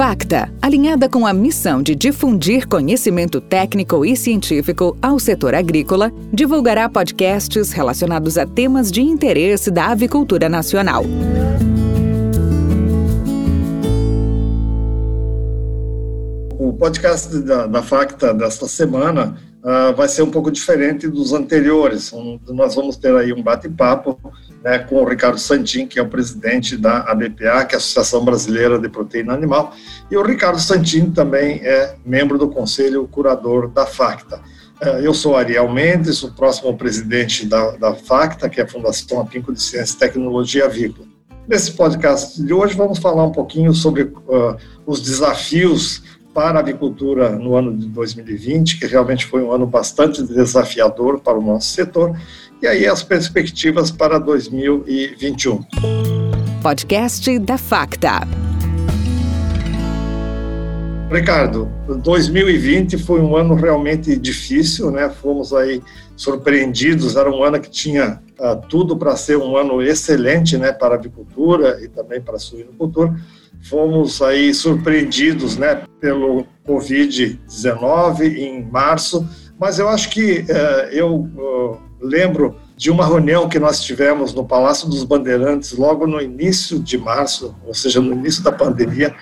[0.00, 6.88] Facta, alinhada com a missão de difundir conhecimento técnico e científico ao setor agrícola, divulgará
[6.88, 11.04] podcasts relacionados a temas de interesse da avicultura nacional.
[16.58, 22.10] O podcast da, da Facta desta semana uh, vai ser um pouco diferente dos anteriores.
[22.10, 24.18] Um, nós vamos ter aí um bate-papo
[24.62, 28.24] né, com o Ricardo Santin, que é o presidente da ABPA, que é a Associação
[28.24, 29.74] Brasileira de Proteína Animal,
[30.10, 34.40] e o Ricardo Santin também é membro do Conselho Curador da FACTA.
[34.82, 39.20] Uh, eu sou Ariel Mendes, o próximo presidente da, da FACTA, que é a Fundação
[39.20, 41.06] Apinco de Ciência e Tecnologia Avícola.
[41.46, 46.02] Nesse podcast de hoje, vamos falar um pouquinho sobre uh, os desafios
[46.32, 51.38] para a avicultura no ano de 2020, que realmente foi um ano bastante desafiador para
[51.38, 52.16] o nosso setor,
[52.62, 55.64] e aí as perspectivas para 2021.
[56.62, 58.20] Podcast da Facta.
[61.10, 61.68] Ricardo,
[62.04, 65.10] 2020 foi um ano realmente difícil, né?
[65.10, 65.82] Fomos aí
[66.14, 70.94] surpreendidos, era um ano que tinha uh, tudo para ser um ano excelente, né, para
[70.94, 73.16] a avicultura e também para a suinocultura
[73.62, 79.26] fomos aí surpreendidos, né, pelo Covid-19 em março,
[79.58, 84.44] mas eu acho que uh, eu uh, lembro de uma reunião que nós tivemos no
[84.44, 89.14] Palácio dos Bandeirantes logo no início de março, ou seja, no início da pandemia,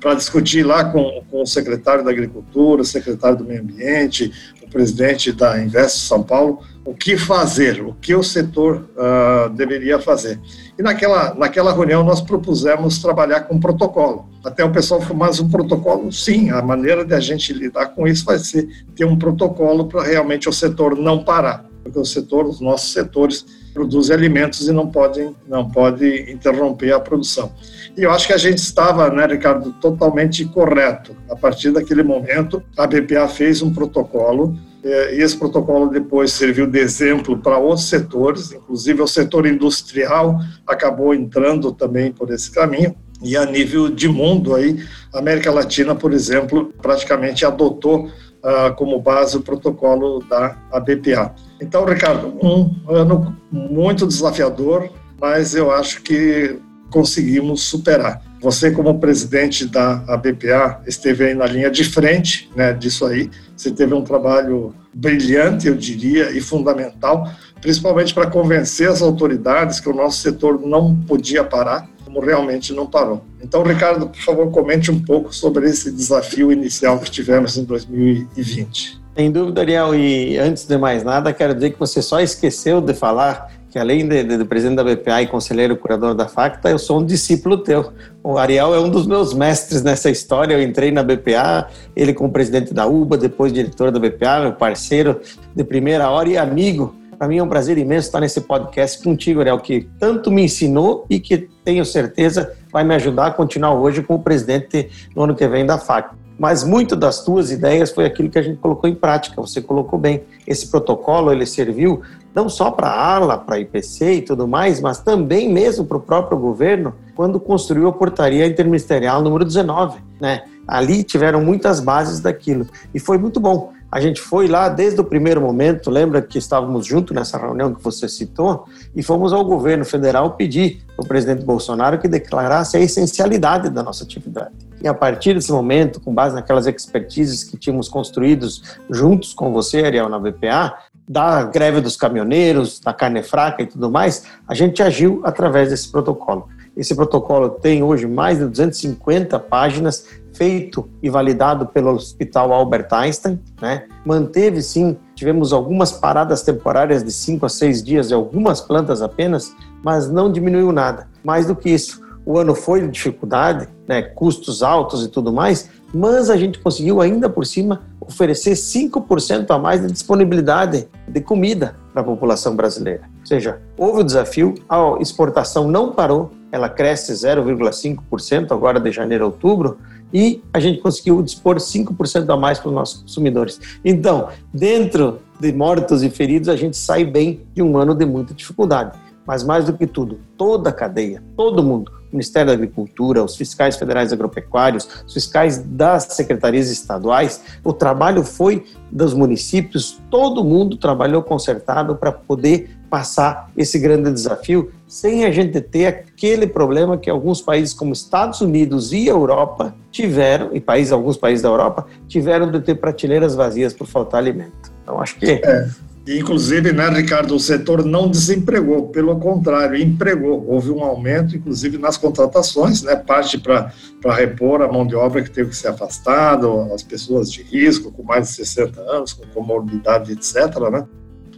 [0.00, 4.32] para discutir lá com, com o secretário da Agricultura, o secretário do Meio Ambiente,
[4.62, 10.00] o presidente da Invest São Paulo, o que fazer, o que o setor uh, deveria
[10.00, 10.40] fazer.
[10.76, 14.28] E naquela, naquela reunião nós propusemos trabalhar com protocolo.
[14.44, 18.06] Até o pessoal falou, mas um protocolo, sim, a maneira de a gente lidar com
[18.06, 22.46] isso vai ser ter um protocolo para realmente o setor não parar, porque o setor,
[22.46, 27.52] os nossos setores produzem alimentos e não podem não pode interromper a produção.
[27.96, 31.14] E eu acho que a gente estava, né, Ricardo, totalmente correto.
[31.30, 36.78] A partir daquele momento, a BPA fez um protocolo e esse protocolo depois serviu de
[36.78, 42.94] exemplo para outros setores, inclusive o setor industrial acabou entrando também por esse caminho.
[43.22, 44.84] E a nível de mundo aí,
[45.14, 51.32] a América Latina, por exemplo, praticamente adotou uh, como base o protocolo da ABPA.
[51.60, 54.90] Então, Ricardo, um ano muito desafiador,
[55.20, 56.58] mas eu acho que
[56.90, 58.20] conseguimos superar.
[58.42, 63.30] Você, como presidente da ABPA, esteve aí na linha de frente né, disso aí.
[63.56, 67.30] Você teve um trabalho brilhante, eu diria, e fundamental,
[67.60, 72.84] principalmente para convencer as autoridades que o nosso setor não podia parar, como realmente não
[72.84, 73.24] parou.
[73.40, 79.00] Então, Ricardo, por favor, comente um pouco sobre esse desafio inicial que tivemos em 2020.
[79.14, 82.92] Sem dúvida, Ariel, e antes de mais nada, quero dizer que você só esqueceu de
[82.92, 86.78] falar que além de, de, de, presidente da BPA e conselheiro curador da FACTA, eu
[86.78, 87.90] sou um discípulo teu.
[88.22, 90.52] O Ariel é um dos meus mestres nessa história.
[90.52, 95.22] Eu entrei na BPA, ele como presidente da UBA, depois diretor da BPA, meu parceiro
[95.56, 96.94] de primeira hora e amigo.
[97.18, 101.06] Para mim é um prazer imenso estar nesse podcast contigo, Ariel, que tanto me ensinou
[101.08, 105.48] e que tenho certeza vai me ajudar a continuar hoje como presidente no ano que
[105.48, 108.96] vem da FACTA mas muito das tuas ideias foi aquilo que a gente colocou em
[108.96, 109.40] prática.
[109.40, 110.24] Você colocou bem.
[110.44, 112.02] Esse protocolo ele serviu
[112.34, 115.98] não só para a ALA, para a IPC e tudo mais, mas também mesmo para
[115.98, 120.42] o próprio governo quando construiu a portaria interministerial número 19, né?
[120.66, 123.72] Ali tiveram muitas bases daquilo e foi muito bom.
[123.92, 127.84] A gente foi lá desde o primeiro momento, lembra que estávamos juntos nessa reunião que
[127.84, 128.64] você citou,
[128.96, 134.04] e fomos ao governo federal pedir ao presidente Bolsonaro que declarasse a essencialidade da nossa
[134.04, 134.54] atividade.
[134.80, 139.84] E a partir desse momento, com base naquelas expertises que tínhamos construídos juntos com você,
[139.84, 140.74] Ariel, na BPA,
[141.08, 145.90] da greve dos caminhoneiros, da carne fraca e tudo mais, a gente agiu através desse
[145.90, 146.48] protocolo.
[146.76, 153.38] Esse protocolo tem hoje mais de 250 páginas, feito e validado pelo Hospital Albert Einstein,
[153.60, 153.84] né?
[154.04, 159.54] Manteve sim, tivemos algumas paradas temporárias de 5 a 6 dias de algumas plantas apenas,
[159.82, 161.08] mas não diminuiu nada.
[161.24, 165.68] Mais do que isso, o ano foi de dificuldade, né, custos altos e tudo mais,
[165.92, 171.76] mas a gente conseguiu ainda por cima oferecer 5% a mais de disponibilidade de comida
[171.92, 173.02] para a população brasileira.
[173.20, 179.24] Ou seja, houve o desafio, a exportação não parou, ela cresce 0,5% agora de janeiro
[179.24, 179.78] a outubro,
[180.12, 183.58] e a gente conseguiu dispor 5% a mais para os nossos consumidores.
[183.82, 188.34] Então, dentro de mortos e feridos, a gente sai bem de um ano de muita
[188.34, 188.98] dificuldade.
[189.26, 193.76] Mas mais do que tudo, toda a cadeia, todo mundo, Ministério da Agricultura, os fiscais
[193.76, 201.22] federais agropecuários, os fiscais das secretarias estaduais, o trabalho foi dos municípios, todo mundo trabalhou
[201.22, 207.40] concertado para poder passar esse grande desafio sem a gente ter aquele problema que alguns
[207.40, 212.60] países como Estados Unidos e Europa tiveram, e países, alguns países da Europa, tiveram de
[212.60, 214.70] ter prateleiras vazias por faltar alimento.
[214.82, 215.40] Então, acho que...
[215.42, 215.68] É.
[216.06, 220.44] Inclusive, né, Ricardo, o setor não desempregou, pelo contrário, empregou.
[220.48, 223.70] Houve um aumento, inclusive, nas contratações, né, parte para
[224.12, 228.02] repor a mão de obra que teve que ser afastada, as pessoas de risco, com
[228.02, 230.84] mais de 60 anos, com comorbidade, etc., né?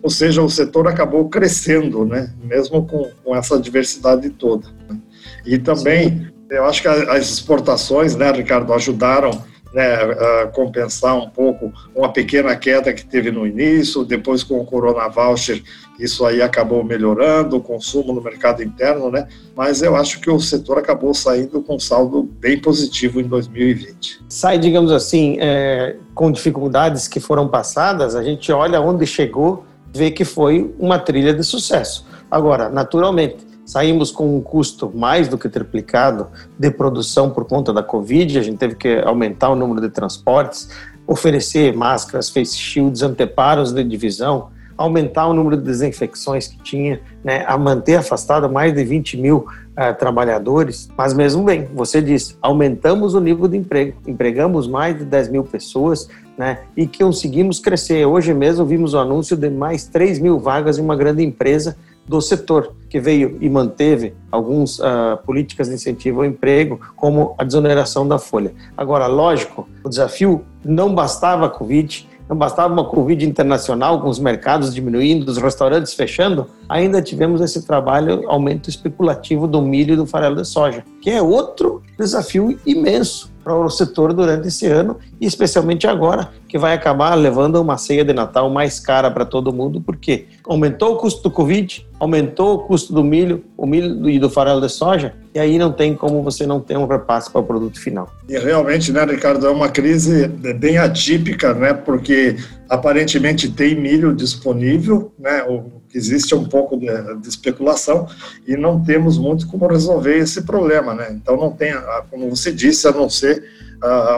[0.03, 4.67] Ou seja, o setor acabou crescendo, né, mesmo com, com essa diversidade toda.
[4.89, 4.99] Né?
[5.47, 9.43] E também, eu acho que as exportações, né, Ricardo, ajudaram
[9.75, 15.09] né, compensar um pouco uma pequena queda que teve no início, depois com o Corona
[15.09, 15.62] Voucher
[15.99, 19.29] isso aí acabou melhorando, o consumo no mercado interno, né?
[19.55, 24.25] Mas eu acho que o setor acabou saindo com um saldo bem positivo em 2020.
[24.29, 30.11] Sai, digamos assim, é, com dificuldades que foram passadas, a gente olha onde chegou, vê
[30.11, 32.06] que foi uma trilha de sucesso.
[32.29, 36.29] Agora, naturalmente, Saímos com um custo mais do que triplicado
[36.59, 40.69] de produção por conta da Covid, a gente teve que aumentar o número de transportes,
[41.07, 47.45] oferecer máscaras, face shields, anteparos de divisão, aumentar o número de desinfecções que tinha, né,
[47.47, 50.89] a manter afastado mais de 20 mil uh, trabalhadores.
[50.97, 55.45] Mas mesmo bem, você disse, aumentamos o nível de emprego, empregamos mais de 10 mil
[55.45, 58.05] pessoas né, e conseguimos crescer.
[58.05, 62.21] Hoje mesmo vimos o anúncio de mais 3 mil vagas em uma grande empresa do
[62.21, 67.45] setor, que veio e manteve algumas uh, ah, políticas de incentivo ao emprego, como a
[67.45, 68.53] desoneração da folha.
[68.77, 74.19] Agora, lógico, o desafio não bastava a Covid, não bastava uma Covid internacional, com os
[74.19, 80.06] mercados diminuindo, os restaurantes fechando, ainda tivemos esse trabalho, aumento especulativo do milho e do
[80.06, 85.27] farelo de soja, que é outro desafio imenso para o setor durante esse ano e
[85.27, 89.81] especialmente agora, que vai acabar levando uma ceia de Natal mais cara para todo mundo,
[89.81, 94.31] porque aumentou o custo do Covid, aumentou o custo do milho, o milho e do
[94.31, 97.45] farelo de soja, e aí não tem como você não ter um repasse para o
[97.45, 98.09] produto final.
[98.29, 102.37] E realmente, né, Ricardo, é uma crise bem atípica, né, porque
[102.69, 105.45] aparentemente tem milho disponível, né,
[105.93, 106.87] existe um pouco de,
[107.21, 108.06] de, especulação
[108.47, 111.09] e não temos muito como resolver esse problema, né?
[111.11, 111.73] Então não tem,
[112.11, 113.45] como você disse, a não ser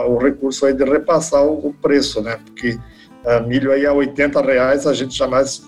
[0.07, 2.37] o recurso aí de repassar o, o preço, né?
[2.45, 2.77] Porque
[3.25, 5.61] uh, milho aí a 80 reais a gente jamais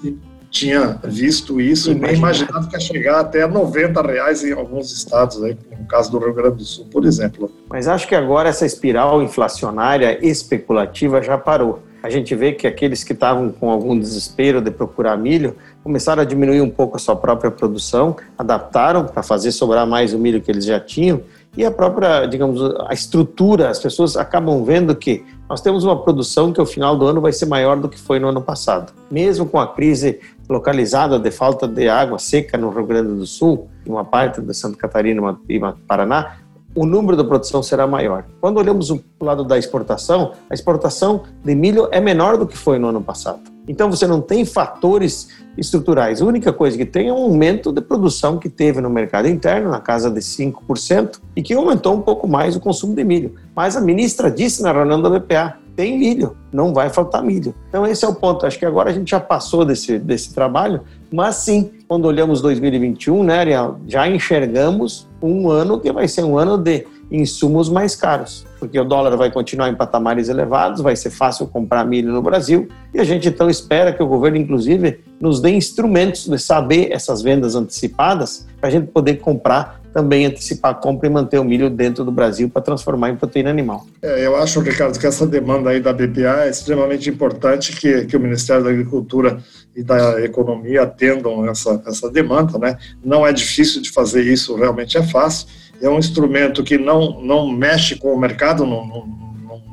[0.50, 5.44] tinha visto isso e nem imaginado que ia chegar até 90 reais em alguns estados,
[5.44, 7.52] aí, no caso do Rio Grande do Sul, por exemplo.
[7.70, 13.04] Mas acho que agora essa espiral inflacionária especulativa já parou a gente vê que aqueles
[13.04, 17.16] que estavam com algum desespero de procurar milho começaram a diminuir um pouco a sua
[17.16, 21.22] própria produção, adaptaram para fazer sobrar mais o milho que eles já tinham
[21.60, 26.54] e a própria, digamos, a estrutura, as pessoas acabam vendo que nós temos uma produção
[26.54, 28.94] que ao final do ano vai ser maior do que foi no ano passado.
[29.12, 33.68] Mesmo com a crise localizada de falta de água seca no Rio Grande do Sul,
[33.86, 36.38] em uma parte de Santa Catarina e Paraná,
[36.74, 38.24] o número da produção será maior.
[38.40, 42.80] Quando olhamos o lado da exportação, a exportação de milho é menor do que foi
[42.80, 43.42] no ano passado.
[43.70, 46.24] Então você não tem fatores estruturais.
[46.24, 49.70] A única coisa que tem é um aumento de produção que teve no mercado interno,
[49.70, 53.36] na casa de 5%, e que aumentou um pouco mais o consumo de milho.
[53.56, 57.54] Mas a ministra disse na reunião da BPA, tem milho, não vai faltar milho.
[57.70, 58.44] Então esse é o ponto.
[58.44, 60.82] Acho que agora a gente já passou desse, desse trabalho,
[61.12, 63.46] mas sim, quando olhamos 2021, né,
[63.88, 68.84] já enxergamos um ano que vai ser um ano de insumos mais caros, porque o
[68.84, 73.04] dólar vai continuar em patamares elevados, vai ser fácil comprar milho no Brasil, e a
[73.04, 78.48] gente então espera que o governo, inclusive, nos dê instrumentos de saber essas vendas antecipadas,
[78.60, 82.12] para a gente poder comprar também antecipar a compra e manter o milho dentro do
[82.12, 83.86] Brasil para transformar em proteína animal.
[84.02, 88.16] É, eu acho, Ricardo, que essa demanda aí da BPA é extremamente importante que, que
[88.16, 89.40] o Ministério da Agricultura
[89.76, 92.78] e da Economia atendam essa, essa demanda, né?
[93.04, 95.48] Não é difícil de fazer isso, realmente é fácil.
[95.82, 99.20] É um instrumento que não, não mexe com o mercado, não, não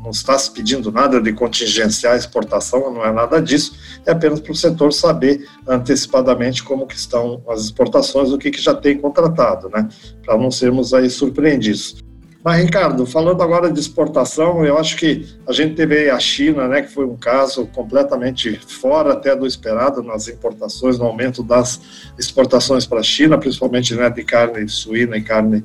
[0.07, 4.39] não está se pedindo nada de contingenciar a exportação, não é nada disso, é apenas
[4.39, 8.97] para o setor saber antecipadamente como que estão as exportações, o que, que já tem
[8.97, 9.89] contratado, né,
[10.25, 12.06] para não sermos aí surpreendidos.
[12.47, 16.83] Mas, Ricardo, falando agora de exportação, eu acho que a gente teve a China, né,
[16.83, 21.81] que foi um caso completamente fora até do esperado nas importações, no aumento das
[22.17, 25.65] exportações para a China, principalmente né, de carne suína e carne,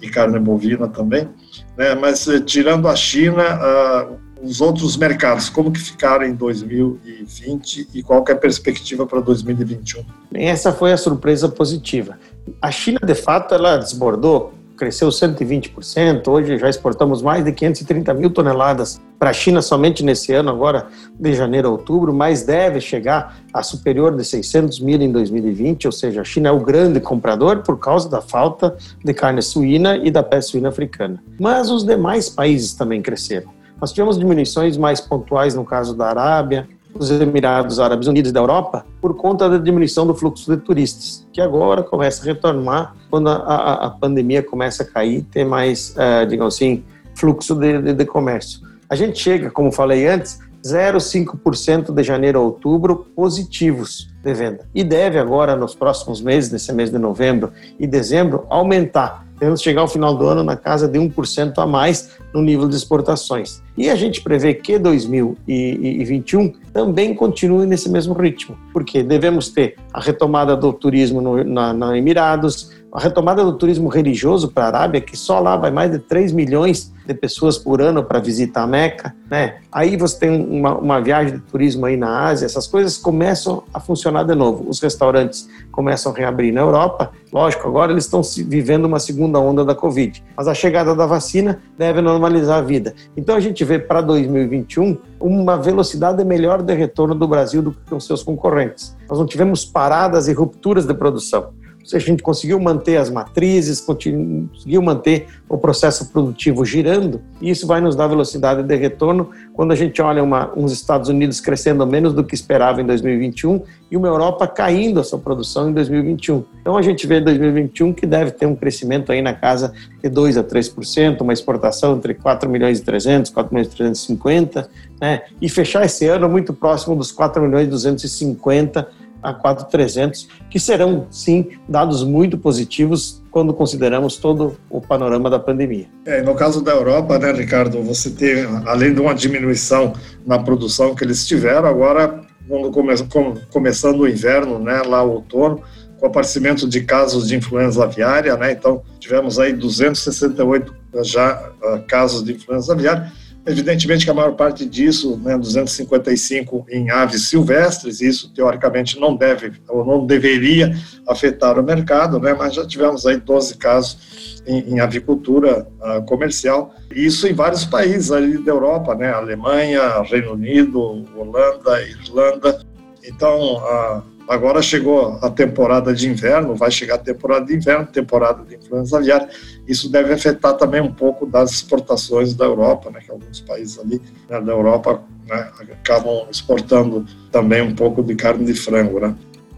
[0.00, 1.28] e carne bovina também.
[1.76, 1.94] Né?
[1.96, 8.02] Mas eh, tirando a China, uh, os outros mercados, como que ficaram em 2020 e
[8.02, 10.02] qual é a perspectiva para 2021?
[10.32, 12.18] Essa foi a surpresa positiva.
[12.60, 18.30] A China, de fato, ela desbordou cresceu 120%, hoje já exportamos mais de 530 mil
[18.30, 20.88] toneladas para a China somente nesse ano, agora
[21.20, 25.92] de janeiro a outubro, mas deve chegar a superior de 600 mil em 2020, ou
[25.92, 30.10] seja, a China é o grande comprador por causa da falta de carne suína e
[30.10, 31.22] da peste suína africana.
[31.38, 33.52] Mas os demais países também cresceram.
[33.80, 38.84] Nós tivemos diminuições mais pontuais no caso da Arábia, dos Emirados Árabes Unidos da Europa
[39.00, 43.36] por conta da diminuição do fluxo de turistas, que agora começa a retornar quando a,
[43.36, 46.84] a, a pandemia começa a cair, ter mais, uh, digamos assim,
[47.14, 48.60] fluxo de, de, de comércio.
[48.88, 54.68] A gente chega, como falei antes, 0,5% de janeiro a outubro positivos de venda.
[54.74, 59.26] E deve agora, nos próximos meses, nesse mês de novembro e dezembro, aumentar.
[59.42, 62.76] Devemos chegar ao final do ano na casa de 1% a mais no nível de
[62.76, 63.60] exportações.
[63.76, 70.00] E a gente prevê que 2021 também continue nesse mesmo ritmo, porque devemos ter a
[70.00, 75.00] retomada do turismo no, na, na Emirados, a retomada do turismo religioso para a Arábia,
[75.00, 78.66] que só lá vai mais de 3 milhões de pessoas por ano para visitar a
[78.66, 79.56] Meca, né?
[79.72, 83.80] Aí você tem uma, uma, viagem de turismo aí na Ásia, essas coisas começam a
[83.80, 84.68] funcionar de novo.
[84.68, 87.10] Os restaurantes começam a reabrir na Europa.
[87.32, 91.60] Lógico, agora eles estão vivendo uma segunda onda da Covid, mas a chegada da vacina
[91.78, 92.94] deve normalizar a vida.
[93.16, 97.94] Então a gente vê para 2021 uma velocidade melhor de retorno do Brasil do que
[97.94, 98.94] os seus concorrentes.
[99.08, 101.61] Nós não tivemos paradas e rupturas de produção
[101.92, 107.80] a gente conseguiu manter as matrizes, conseguiu manter o processo produtivo girando, e isso vai
[107.80, 112.14] nos dar velocidade de retorno quando a gente olha uma, uns Estados Unidos crescendo menos
[112.14, 116.44] do que esperava em 2021 e uma Europa caindo a sua produção em 2021.
[116.60, 119.72] Então a gente vê 2021 que deve ter um crescimento aí na casa
[120.02, 124.70] de 2 a 3%, uma exportação entre 4 milhões e 300, 4 milhões e 350,
[125.00, 125.22] né?
[125.40, 131.06] E fechar esse ano muito próximo dos 4 milhões e 250 a 4,300, que serão,
[131.10, 135.86] sim, dados muito positivos quando consideramos todo o panorama da pandemia.
[136.04, 139.94] É, no caso da Europa, né, Ricardo, você tem, além de uma diminuição
[140.26, 145.62] na produção que eles tiveram, agora, quando come, começando o inverno, né, lá o outono,
[145.98, 151.86] com o aparecimento de casos de influenza aviária, né, então tivemos aí 268 já uh,
[151.86, 153.10] casos de influenza aviária,
[153.44, 159.52] Evidentemente que a maior parte disso, né, 255 em aves silvestres, isso teoricamente não deve
[159.68, 160.72] ou não deveria
[161.08, 166.72] afetar o mercado, né, mas já tivemos aí 12 casos em, em avicultura uh, comercial,
[166.94, 172.64] isso em vários países ali da Europa, né, Alemanha, Reino Unido, Holanda, Irlanda.
[173.04, 178.44] Então, uh, Agora chegou a temporada de inverno, vai chegar a temporada de inverno, temporada
[178.44, 179.28] de influenza aviária.
[179.66, 184.00] Isso deve afetar também um pouco das exportações da Europa, né, que alguns países ali
[184.28, 189.00] né, da Europa né, acabam exportando também um pouco de carne de frango.
[189.00, 189.14] Né?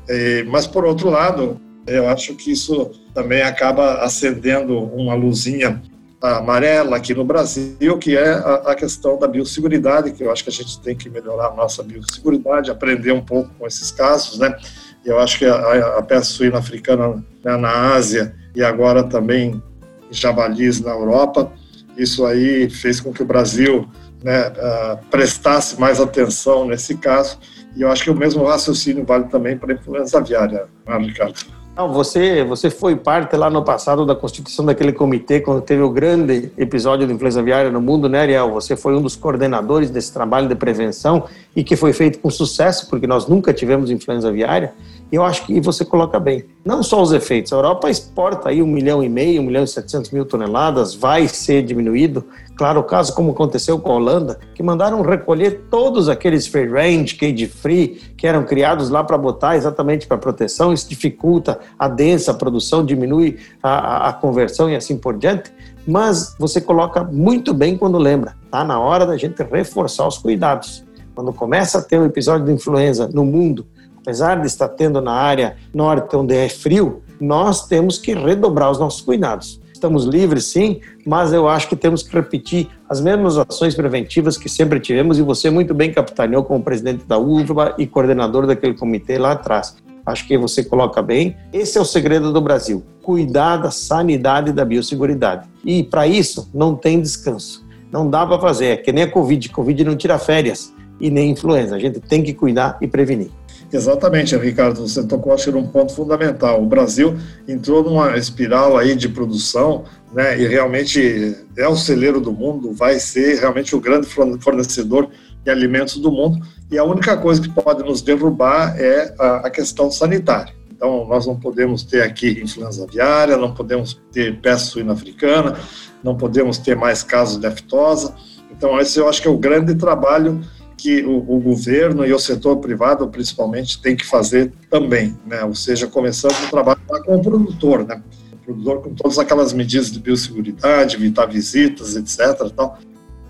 [0.09, 5.80] E, mas, por outro lado, eu acho que isso também acaba acendendo uma luzinha
[6.25, 10.50] amarela aqui no Brasil, que é a, a, questão da biosseguridade, que eu acho que
[10.50, 14.57] a gente tem que melhorar a nossa biosseguridade, aprender um pouco com esses casos, né?
[15.04, 19.62] Eu acho que a, a peste suína africana né, na Ásia e agora também
[20.11, 21.52] javalis na Europa,
[21.97, 23.87] isso aí fez com que o Brasil
[24.23, 27.38] né, uh, prestasse mais atenção nesse caso,
[27.76, 31.35] e eu acho que o mesmo raciocínio vale também para a influenza aviária, né, Ricardo?
[31.76, 35.90] Não, você, você foi parte lá no passado da constituição daquele comitê quando teve o
[35.90, 38.52] grande episódio de influenza aviária no mundo, né, Ariel?
[38.52, 42.88] Você foi um dos coordenadores desse trabalho de prevenção e que foi feito com sucesso,
[42.88, 44.73] porque nós nunca tivemos influenza aviária
[45.14, 46.44] eu acho que você coloca bem.
[46.64, 49.68] Não só os efeitos, a Europa exporta aí um milhão e meio, um milhão e
[49.68, 52.25] setecentos mil toneladas, vai ser diminuído.
[52.56, 57.16] Claro, o caso como aconteceu com a Holanda, que mandaram recolher todos aqueles free range,
[57.16, 62.33] cage free, que eram criados lá para botar exatamente para proteção, isso dificulta a densa
[62.33, 65.52] produção, diminui a, a, a conversão e assim por diante.
[65.87, 70.83] Mas você coloca muito bem quando lembra, tá na hora da gente reforçar os cuidados.
[71.14, 73.66] Quando começa a ter um episódio de influenza no mundo,
[74.04, 78.78] apesar de estar tendo na área norte onde é frio, nós temos que redobrar os
[78.78, 79.58] nossos cuidados.
[79.73, 84.49] Estamos livres, sim, mas eu acho que temos que repetir as mesmas ações preventivas que
[84.49, 89.18] sempre tivemos e você muito bem capitaneou como presidente da UVA e coordenador daquele comitê
[89.18, 89.76] lá atrás.
[90.04, 91.34] Acho que você coloca bem.
[91.50, 95.49] Esse é o segredo do Brasil: cuidar da sanidade e da biosseguridade.
[95.64, 97.64] E para isso não tem descanso.
[97.90, 98.66] Não dá para fazer.
[98.66, 99.49] É que nem a Covid.
[99.49, 101.75] Covid não tira férias e nem influenza.
[101.75, 103.30] A gente tem que cuidar e prevenir.
[103.75, 106.62] Exatamente, Ricardo, você tocou acho num ponto fundamental.
[106.62, 107.16] O Brasil
[107.49, 113.00] entrou numa espiral aí de produção, né, e realmente é o celeiro do mundo, vai
[113.00, 115.11] ser realmente o grande fornecedor
[115.43, 116.38] de alimentos do mundo,
[116.71, 120.54] e a única coisa que pode nos derrubar é a, questão sanitária.
[120.71, 125.59] Então, nós não podemos ter aqui influenza aviária, não podemos ter peste suína africana,
[126.00, 128.14] não podemos ter mais casos de aftosa.
[128.52, 130.40] Então, esse eu acho que é o grande trabalho
[130.85, 135.43] que o, o, governo e o setor privado, principalmente, tem que fazer também, né?
[135.43, 138.03] Ou seja, começando o trabalho com o produtor, né?
[138.35, 142.53] O produtor com todas aquelas medidas de biosseguridade, evitar visitas, etc.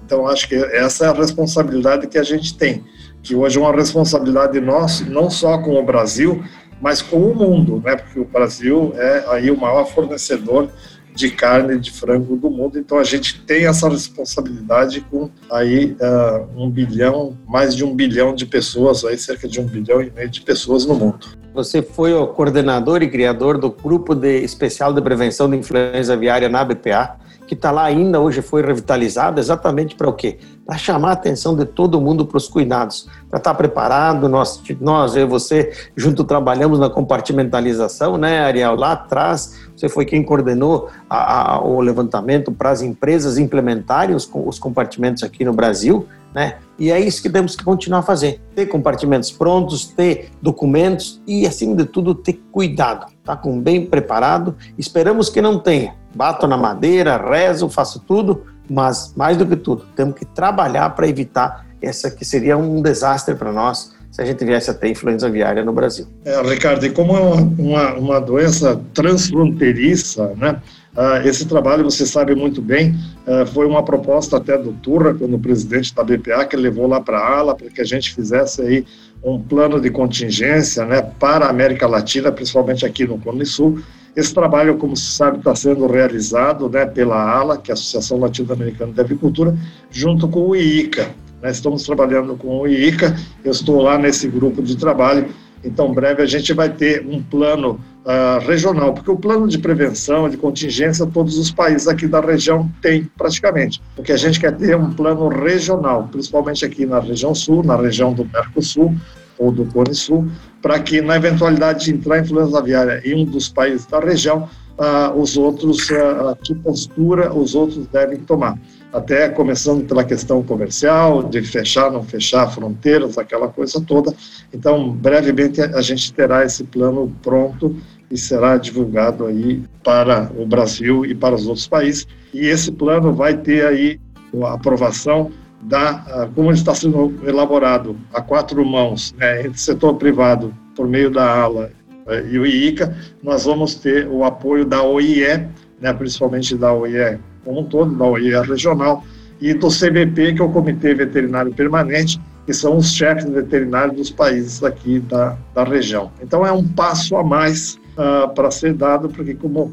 [0.05, 2.83] Então, acho que essa é a responsabilidade que a gente tem,
[3.23, 6.43] que hoje é uma responsabilidade nossa, não só com o Brasil,
[6.81, 7.95] mas com o mundo, né?
[7.95, 10.71] Porque o Brasil é aí o maior fornecedor
[11.15, 12.79] de carne de frango do mundo.
[12.79, 18.35] Então a gente tem essa responsabilidade com aí uh, um bilhão, mais de um bilhão
[18.35, 21.27] de pessoas, aí cerca de um bilhão e meio de pessoas no mundo.
[21.55, 26.49] Você foi o coordenador e criador do grupo de especial de prevenção de influenza aviária
[26.49, 30.39] na BPA que está lá ainda, hoje foi revitalizado, exatamente para o quê?
[30.67, 34.29] Para chamar a atenção de todo mundo para os cuidados, para estar tá preparado.
[34.29, 38.75] Nós, nós, eu e você, junto trabalhamos na compartimentalização, né, Ariel?
[38.77, 44.31] Lá atrás, você foi quem coordenou a, a, o levantamento para as empresas implementarem os,
[44.33, 46.57] os compartimentos aqui no Brasil, né?
[46.79, 51.47] E é isso que temos que continuar a fazer: ter compartimentos prontos, ter documentos e,
[51.47, 53.37] acima de tudo, ter cuidado, tá?
[53.37, 54.57] Com bem preparado.
[54.77, 55.95] Esperamos que não tenha.
[56.15, 61.09] Bato na madeira, rezo, faço tudo, mas mais do que tudo, temos que trabalhar para
[61.09, 65.27] evitar essa que seria um desastre para nós se a gente viesse a ter influenza
[65.27, 66.07] aviária no Brasil.
[66.25, 70.63] É, Ricardo, e como é uma, uma, doença transfronteiriça, né?
[70.97, 72.95] Uh, esse trabalho, você sabe muito bem,
[73.27, 77.01] uh, foi uma proposta até do Turra, quando o presidente da BPA, que levou lá
[77.01, 78.87] para a ALA, para que a gente fizesse aí
[79.25, 83.81] um plano de contingência né, para a América Latina, principalmente aqui no Cone Sul.
[84.17, 88.19] Esse trabalho, como se sabe, está sendo realizado né, pela ALA, que é a Associação
[88.19, 89.57] Latino-Americana de Avicultura,
[89.91, 91.11] junto com o IICA.
[91.43, 95.27] Nós estamos trabalhando com o IICA, eu estou lá nesse grupo de trabalho,
[95.65, 100.29] então, breve a gente vai ter um plano uh, regional, porque o plano de prevenção,
[100.29, 103.81] de contingência, todos os países aqui da região têm praticamente.
[103.97, 107.65] O que a gente quer ter é um plano regional, principalmente aqui na região sul,
[107.65, 108.95] na região do Mercosul
[109.39, 110.27] ou do Cone Sul,
[110.63, 114.49] para que, na eventualidade de entrar influenza aviária em um dos países da região,
[114.79, 118.59] uh, os outros, uh, que postura os outros devem tomar
[118.95, 124.15] até começando pela questão comercial, de fechar, não fechar fronteiras, aquela coisa toda.
[124.53, 127.77] Então, brevemente a gente terá esse plano pronto
[128.09, 132.07] e será divulgado aí para o Brasil e para os outros países.
[132.33, 134.01] E esse plano vai ter aí
[134.45, 135.33] a aprovação
[135.65, 140.87] da, como ele está sendo elaborado a quatro mãos, né, entre o setor privado, por
[140.87, 141.71] meio da ALA
[142.09, 145.49] eh, e o IICA, nós vamos ter o apoio da OIE,
[145.81, 149.05] né, principalmente da OIE como um todo, da OIE regional,
[149.41, 154.11] e do CVP, que é o Comitê Veterinário Permanente, que são os chefes veterinários dos
[154.11, 156.11] países aqui da, da região.
[156.23, 159.73] Então, é um passo a mais uh, para ser dado, porque, como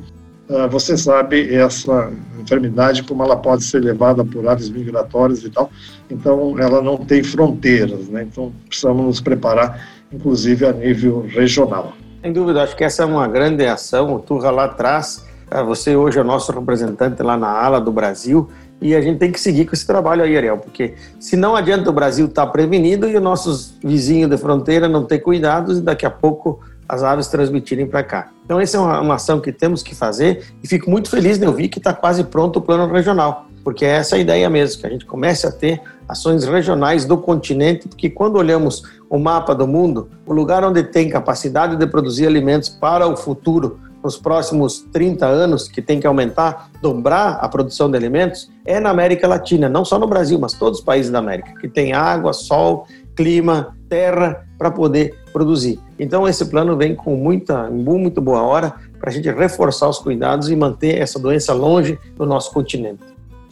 [0.69, 5.69] você sabe, essa enfermidade, como ela pode ser levada por aves migratórias e tal,
[6.09, 8.23] então ela não tem fronteiras, né?
[8.23, 11.93] Então, precisamos nos preparar, inclusive a nível regional.
[12.21, 14.13] Sem dúvida, acho que essa é uma grande ação.
[14.13, 17.91] O Turra lá atrás ah, você hoje é o nosso representante lá na ala do
[17.91, 18.49] Brasil
[18.81, 21.89] e a gente tem que seguir com esse trabalho aí, Ariel, porque se não adianta
[21.89, 25.81] o Brasil estar tá prevenido e os nossos vizinhos de fronteira não ter cuidados e
[25.81, 26.61] daqui a pouco
[26.91, 28.32] as aves transmitirem para cá.
[28.43, 31.47] Então, essa é uma, uma, ação que temos que fazer e fico muito feliz de
[31.47, 34.88] ouvir que está quase pronto o plano regional, porque é essa a ideia mesmo, que
[34.88, 39.65] a gente comece a ter ações regionais do continente, porque quando olhamos o mapa do
[39.65, 45.25] mundo, o lugar onde tem capacidade de produzir alimentos para o futuro nos próximos 30
[45.25, 49.86] anos, que tem que aumentar, dobrar a produção de alimentos, é na América Latina, não
[49.86, 54.45] só no Brasil, mas todos os países da América, que tem água, sol, clima, terra
[54.58, 55.80] para poder produzir.
[55.97, 60.50] Então esse plano vem com muita, muito boa hora para a gente reforçar os cuidados
[60.50, 63.12] e manter essa doença longe do nosso continente.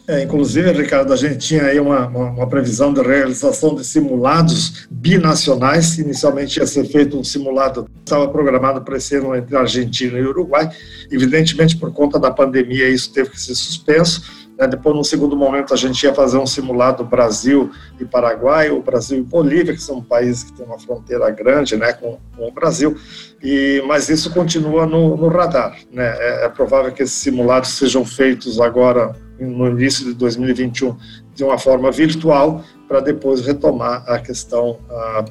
[0.09, 4.87] É, inclusive, Ricardo, a gente tinha aí uma, uma, uma, previsão de realização de simulados
[4.89, 5.99] binacionais.
[5.99, 10.67] Inicialmente ia ser feito um simulado, estava programado para esse ano entre Argentina e Uruguai.
[11.11, 14.38] Evidentemente, por conta da pandemia, isso teve que ser suspenso.
[14.59, 14.67] Né?
[14.67, 19.19] Depois, no segundo momento, a gente ia fazer um simulado Brasil e Paraguai, ou Brasil
[19.19, 22.97] e Bolívia, que são países que têm uma fronteira grande né, com, com o Brasil.
[23.41, 25.77] E, mas isso continua no, no radar.
[25.91, 26.13] Né?
[26.19, 30.97] É, é provável que esses simulados sejam feitos agora no início de 2021
[31.33, 34.77] de uma forma virtual para depois retomar a questão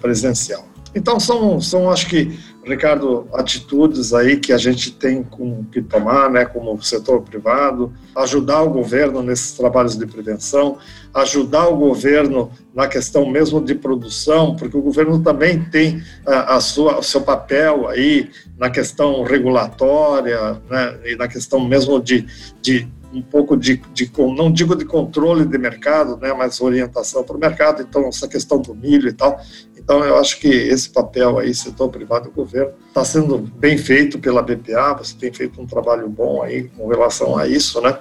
[0.01, 0.65] presencial.
[0.99, 6.29] Então são, são acho que, Ricardo, atitudes aí que a gente tem com, que tomar,
[6.29, 10.77] né, como setor privado, ajudar o governo nesses trabalhos de prevenção,
[11.15, 16.61] ajudar o governo na questão mesmo de produção, porque o governo também tem a, a
[16.61, 22.27] sua, o seu papel aí na questão regulatória, né, e na questão mesmo de,
[22.61, 27.37] de um pouco de, de, não digo de controle de mercado, né, mas orientação para
[27.37, 29.41] o mercado, então essa questão do milho e tal.
[29.89, 34.19] Então eu acho que esse papel aí, setor privado e governo, está sendo bem feito
[34.19, 37.99] pela BPA, você tem feito um trabalho bom aí com relação a isso, né,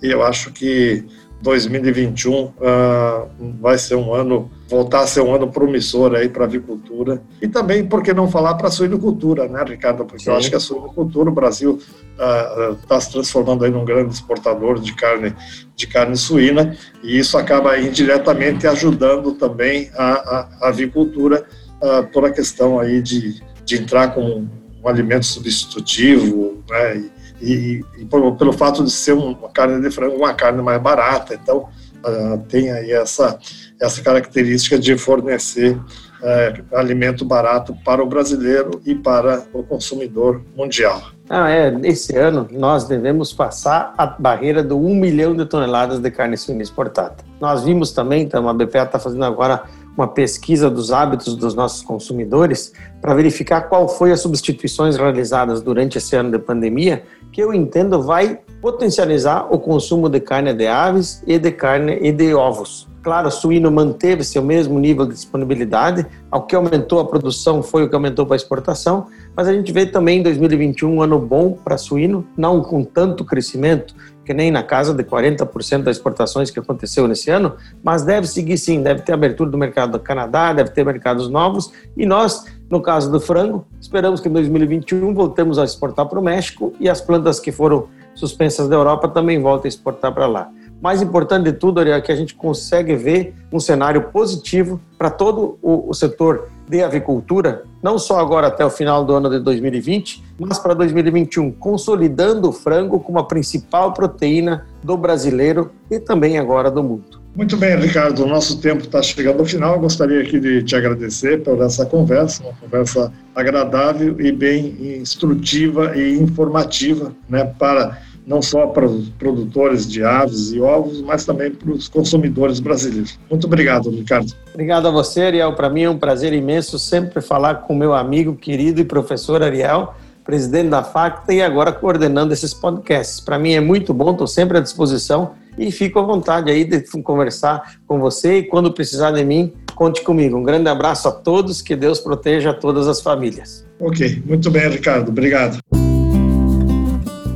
[0.00, 1.04] e eu acho que
[1.42, 3.26] 2021 uh, ah,
[3.60, 7.46] vai ser um ano, voltar a ser um ano promissor aí para a avicultura e
[7.46, 10.04] também, por que não falar para a suinocultura, né, Ricardo?
[10.04, 10.30] Porque Sim.
[10.30, 11.78] eu acho que a suinocultura, o Brasil
[12.12, 15.34] está uh, uh, se transformando aí num grande exportador de carne,
[15.74, 21.46] de carne suína e isso acaba indiretamente ajudando também a, a, a avicultura
[21.82, 24.46] uh, por a questão aí de, de entrar com
[24.82, 27.04] um alimento substitutivo, né,
[27.40, 31.68] e, e, pelo fato de ser uma carne de frango, uma carne mais barata, então
[32.04, 33.38] uh, tem aí essa,
[33.80, 41.02] essa característica de fornecer uh, alimento barato para o brasileiro e para o consumidor mundial.
[41.28, 46.10] Ah, é, esse ano nós devemos passar a barreira do 1 milhão de toneladas de
[46.10, 47.16] carne suína exportada.
[47.40, 49.64] Nós vimos também, então a BPA está fazendo agora
[49.96, 55.98] uma pesquisa dos hábitos dos nossos consumidores para verificar qual foi as substituições realizadas durante
[55.98, 61.22] esse ano de pandemia que eu entendo vai potencializar o consumo de carne de aves
[61.26, 62.88] e de carne e de ovos.
[63.02, 67.84] Claro, o suíno manteve seu mesmo nível de disponibilidade, o que aumentou a produção foi
[67.84, 69.06] o que aumentou para a exportação,
[69.36, 73.24] mas a gente vê também em 2021 um ano bom para suíno, não com tanto
[73.24, 73.94] crescimento,
[74.26, 78.58] que nem na casa de 40% das exportações que aconteceu nesse ano, mas deve seguir
[78.58, 82.82] sim, deve ter abertura do mercado do Canadá, deve ter mercados novos, e nós, no
[82.82, 87.00] caso do frango, esperamos que em 2021 voltemos a exportar para o México e as
[87.00, 90.50] plantas que foram suspensas da Europa também voltem a exportar para lá.
[90.80, 95.10] Mais importante de tudo, Ariel, é que a gente consegue ver um cenário positivo para
[95.10, 99.38] todo o, o setor de avicultura, não só agora até o final do ano de
[99.38, 106.38] 2020, mas para 2021, consolidando o frango como a principal proteína do brasileiro e também
[106.38, 107.20] agora do mundo.
[107.36, 109.74] Muito bem, Ricardo, o nosso tempo está chegando ao final.
[109.74, 115.94] Eu gostaria aqui de te agradecer por essa conversa, uma conversa agradável e bem instrutiva
[115.96, 121.52] e informativa, né, para não só para os produtores de aves e ovos, mas também
[121.52, 123.18] para os consumidores brasileiros.
[123.30, 124.32] Muito obrigado, Ricardo.
[124.52, 125.52] Obrigado a você, Ariel.
[125.52, 129.94] Para mim é um prazer imenso sempre falar com meu amigo querido e professor Ariel,
[130.24, 133.20] presidente da FACTA e agora coordenando esses podcasts.
[133.20, 136.82] Para mim é muito bom, estou sempre à disposição e fico à vontade aí de
[137.02, 140.36] conversar com você e quando precisar de mim, conte comigo.
[140.36, 143.64] Um grande abraço a todos, que Deus proteja todas as famílias.
[143.78, 145.10] Ok, muito bem, Ricardo.
[145.10, 145.58] Obrigado.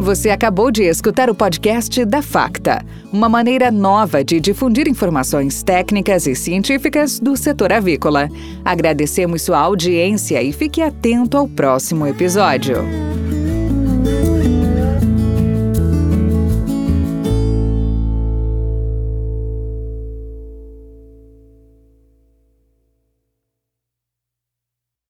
[0.01, 2.83] Você acabou de escutar o podcast da Facta,
[3.13, 8.31] uma maneira nova de difundir informações técnicas e científicas do setor avícola.
[8.65, 12.77] Agradecemos sua audiência e fique atento ao próximo episódio.